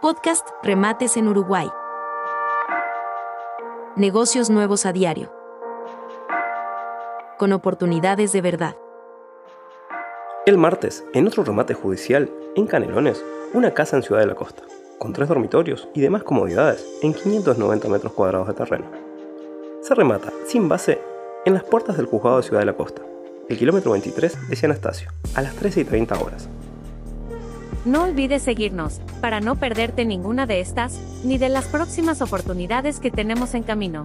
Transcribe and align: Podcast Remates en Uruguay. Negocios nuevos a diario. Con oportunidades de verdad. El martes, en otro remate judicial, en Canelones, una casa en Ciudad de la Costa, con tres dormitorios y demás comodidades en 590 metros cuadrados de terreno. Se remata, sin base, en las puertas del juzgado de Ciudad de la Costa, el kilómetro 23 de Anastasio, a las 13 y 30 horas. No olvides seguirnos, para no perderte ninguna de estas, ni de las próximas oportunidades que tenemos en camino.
Podcast 0.00 0.46
Remates 0.62 1.16
en 1.16 1.26
Uruguay. 1.26 1.68
Negocios 3.96 4.48
nuevos 4.48 4.86
a 4.86 4.92
diario. 4.92 5.32
Con 7.36 7.52
oportunidades 7.52 8.30
de 8.30 8.40
verdad. 8.40 8.76
El 10.46 10.56
martes, 10.56 11.04
en 11.14 11.26
otro 11.26 11.42
remate 11.42 11.74
judicial, 11.74 12.30
en 12.54 12.68
Canelones, 12.68 13.24
una 13.54 13.74
casa 13.74 13.96
en 13.96 14.04
Ciudad 14.04 14.20
de 14.20 14.28
la 14.28 14.36
Costa, 14.36 14.62
con 15.00 15.12
tres 15.12 15.28
dormitorios 15.28 15.88
y 15.94 16.00
demás 16.00 16.22
comodidades 16.22 16.86
en 17.02 17.12
590 17.12 17.88
metros 17.88 18.12
cuadrados 18.12 18.46
de 18.46 18.54
terreno. 18.54 18.86
Se 19.82 19.96
remata, 19.96 20.32
sin 20.46 20.68
base, 20.68 21.00
en 21.44 21.54
las 21.54 21.64
puertas 21.64 21.96
del 21.96 22.06
juzgado 22.06 22.36
de 22.36 22.44
Ciudad 22.44 22.60
de 22.60 22.66
la 22.66 22.76
Costa, 22.76 23.02
el 23.48 23.58
kilómetro 23.58 23.90
23 23.90 24.48
de 24.48 24.58
Anastasio, 24.62 25.10
a 25.34 25.42
las 25.42 25.56
13 25.56 25.80
y 25.80 25.84
30 25.84 26.20
horas. 26.20 26.48
No 27.88 28.02
olvides 28.02 28.42
seguirnos, 28.42 29.00
para 29.22 29.40
no 29.40 29.56
perderte 29.56 30.04
ninguna 30.04 30.44
de 30.44 30.60
estas, 30.60 31.00
ni 31.24 31.38
de 31.38 31.48
las 31.48 31.64
próximas 31.68 32.20
oportunidades 32.20 33.00
que 33.00 33.10
tenemos 33.10 33.54
en 33.54 33.62
camino. 33.62 34.04